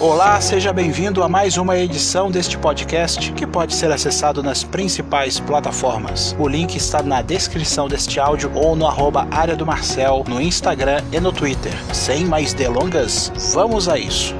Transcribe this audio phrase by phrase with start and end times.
[0.00, 5.38] Olá, seja bem-vindo a mais uma edição deste podcast que pode ser acessado nas principais
[5.38, 6.34] plataformas.
[6.38, 11.02] O link está na descrição deste áudio ou no arroba área do Marcel no Instagram
[11.12, 11.74] e no Twitter.
[11.92, 14.34] Sem mais delongas, vamos a isso.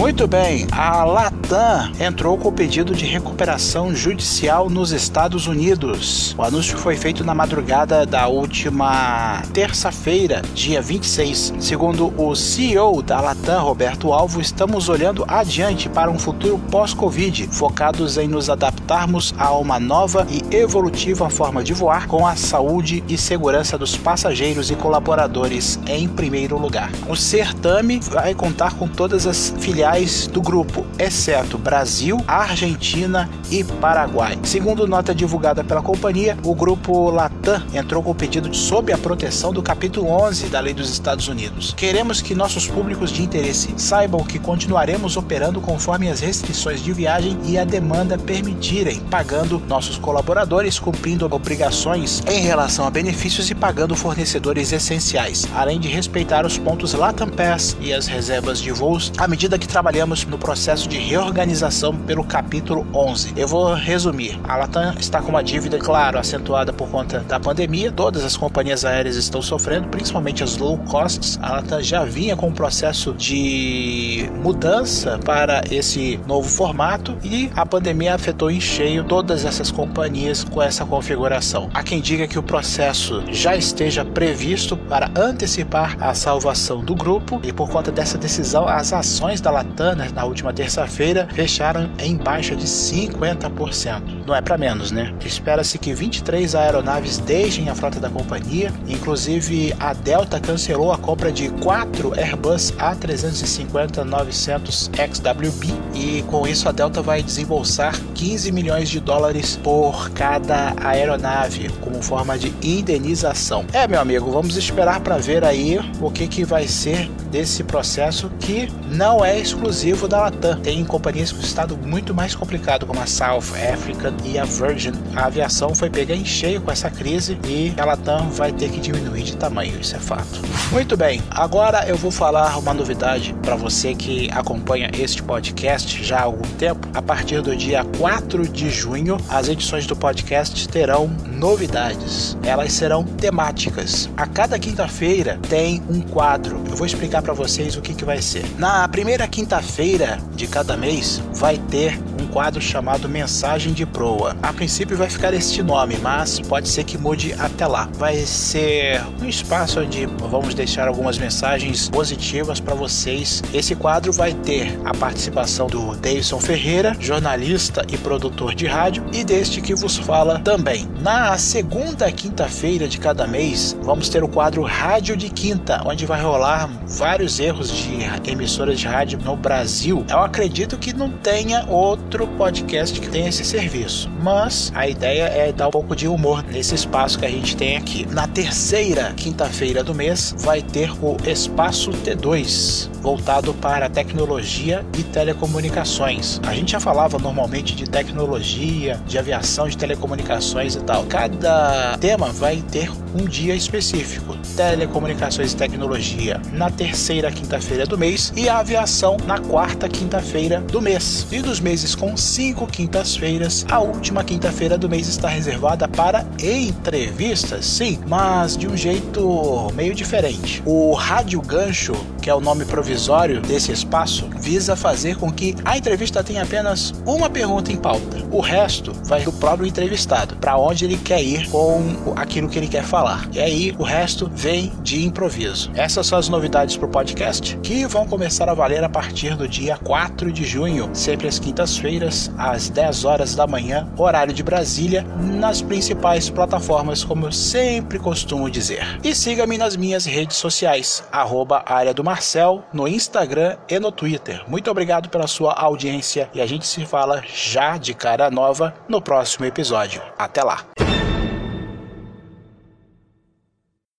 [0.00, 6.34] Muito bem, a Latam entrou com o pedido de recuperação judicial nos Estados Unidos.
[6.38, 11.52] O anúncio foi feito na madrugada da última terça-feira, dia 26.
[11.60, 18.16] Segundo o CEO da Latam, Roberto Alvo, estamos olhando adiante para um futuro pós-Covid, focados
[18.16, 23.18] em nos adaptarmos a uma nova e evolutiva forma de voar com a saúde e
[23.18, 26.90] segurança dos passageiros e colaboradores em primeiro lugar.
[27.06, 29.89] O certame vai contar com todas as filiais
[30.30, 34.38] do grupo, exceto Brasil, Argentina e Paraguai.
[34.44, 39.52] Segundo nota divulgada pela companhia, o grupo Latam entrou com o pedido sob a proteção
[39.52, 41.74] do capítulo 11 da Lei dos Estados Unidos.
[41.76, 47.36] Queremos que nossos públicos de interesse saibam que continuaremos operando conforme as restrições de viagem
[47.44, 53.96] e a demanda permitirem, pagando nossos colaboradores, cumprindo obrigações em relação a benefícios e pagando
[53.96, 59.26] fornecedores essenciais, além de respeitar os pontos Latam Pass e as reservas de voos à
[59.26, 63.32] medida que trabalhamos no processo de reorganização pelo capítulo 11.
[63.34, 64.38] Eu vou resumir.
[64.44, 67.90] A Latam está com uma dívida, claro, acentuada por conta da pandemia.
[67.90, 71.38] Todas as companhias aéreas estão sofrendo, principalmente as low costs.
[71.40, 77.64] A Latam já vinha com um processo de mudança para esse novo formato e a
[77.64, 81.70] pandemia afetou em cheio todas essas companhias com essa configuração.
[81.72, 87.40] Há quem diga que o processo já esteja previsto para antecipar a salvação do grupo
[87.42, 92.16] e por conta dessa decisão as ações da Latam Latam, na última terça-feira, fecharam em
[92.16, 94.24] baixa de 50%.
[94.26, 95.12] Não é para menos, né?
[95.24, 101.30] Espera-se que 23 aeronaves deixem a frota da companhia, inclusive a Delta cancelou a compra
[101.30, 109.00] de 4 Airbus A350-900 XWB e com isso a Delta vai desembolsar 15 milhões de
[109.00, 113.66] dólares por cada aeronave como forma de indenização.
[113.72, 118.30] É, meu amigo, vamos esperar para ver aí o que, que vai ser desse processo
[118.40, 120.60] que não é exclusivo da Latam.
[120.60, 124.92] Tem companhias com estado muito mais complicado, como a South African e a Virgin.
[125.16, 128.80] A aviação foi pega em cheio com essa crise e a Latam vai ter que
[128.80, 130.40] diminuir de tamanho, isso é fato.
[130.70, 136.20] Muito bem, agora eu vou falar uma novidade para você que acompanha este podcast já
[136.20, 136.88] há algum tempo.
[136.94, 142.36] A partir do dia 4 de junho, as edições do podcast terão novidades.
[142.44, 144.08] Elas serão temáticas.
[144.16, 146.62] A cada quinta-feira tem um quadro.
[146.70, 148.44] Eu vou explicar para vocês o que, que vai ser.
[148.56, 154.36] Na primeira quinta quinta-feira de cada mês vai ter um quadro chamado Mensagem de Proa.
[154.42, 157.88] A princípio vai ficar este nome, mas pode ser que mude até lá.
[157.94, 163.42] Vai ser um espaço onde vamos deixar algumas mensagens positivas para vocês.
[163.54, 169.24] Esse quadro vai ter a participação do Davidson Ferreira, jornalista e produtor de rádio, e
[169.24, 170.86] deste que vos fala também.
[171.00, 176.20] Na segunda quinta-feira de cada mês, vamos ter o quadro Rádio de Quinta, onde vai
[176.20, 178.00] rolar vários erros de
[178.30, 180.04] emissoras de rádio no Brasil.
[180.08, 182.09] Eu acredito que não tenha outro
[182.40, 186.74] podcast que tenha esse serviço, mas a ideia é dar um pouco de humor nesse
[186.74, 188.06] espaço que a gente tem aqui.
[188.10, 196.40] Na terceira quinta-feira do mês vai ter o Espaço T2, voltado para tecnologia e telecomunicações.
[196.46, 201.04] A gente já falava normalmente de tecnologia, de aviação, de telecomunicações e tal.
[201.04, 204.36] Cada tema vai ter um dia específico.
[204.56, 210.80] Telecomunicações e tecnologia na terceira quinta-feira do mês e a aviação na quarta quinta-feira do
[210.80, 211.26] mês.
[211.30, 217.66] E dos meses com cinco quintas-feiras, a última quinta-feira do mês está reservada para entrevistas,
[217.66, 220.62] sim, mas de um jeito meio diferente.
[220.64, 225.76] O Rádio Gancho, que é o nome provisório desse espaço, visa fazer com que a
[225.76, 228.18] entrevista tenha apenas uma pergunta em pauta.
[228.30, 232.68] O resto vai do próprio entrevistado, para onde ele quer ir com aquilo que ele
[232.68, 233.28] quer falar.
[233.32, 235.70] E aí o resto vem de improviso.
[235.74, 239.48] Essas são as novidades para o podcast que vão começar a valer a partir do
[239.48, 245.04] dia 4 de junho, sempre às quintas-feiras, às 10 horas da manhã, horário de Brasília,
[245.18, 248.84] nas principais plataformas, como eu sempre costumo dizer.
[249.02, 254.42] E siga-me nas minhas redes sociais, arroba área do Marcel, no Instagram e no Twitter.
[254.48, 259.00] Muito obrigado pela sua audiência e a gente se fala já de cara nova no
[259.00, 260.02] próximo episódio.
[260.18, 260.89] Até lá!